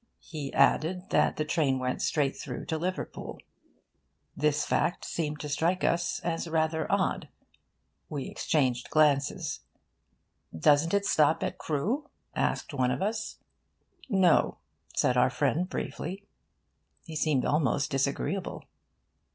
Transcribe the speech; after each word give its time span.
He 0.23 0.51
added 0.53 1.11
that 1.11 1.35
the 1.37 1.45
train 1.45 1.77
went 1.77 2.01
straight 2.01 2.35
through 2.35 2.65
to 2.65 2.79
Liverpool. 2.79 3.37
This 4.35 4.65
fact 4.65 5.05
seemed 5.05 5.39
to 5.41 5.47
strike 5.47 5.83
us 5.83 6.19
as 6.21 6.47
rather 6.47 6.91
odd. 6.91 7.29
We 8.09 8.25
exchanged 8.27 8.89
glances. 8.89 9.59
'Doesn't 10.57 10.95
it 10.95 11.05
stop 11.05 11.43
at 11.43 11.59
Crewe?' 11.59 12.09
asked 12.35 12.73
one 12.73 12.89
of 12.89 13.03
us. 13.03 13.37
'No,' 14.09 14.57
said 14.95 15.17
our 15.17 15.29
friend, 15.29 15.69
briefly. 15.69 16.23
He 17.05 17.15
seemed 17.15 17.45
almost 17.45 17.91
disagreeable. 17.91 18.63